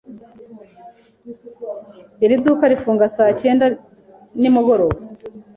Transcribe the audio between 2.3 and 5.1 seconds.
duka rifunga saa cyenda nimugoroba.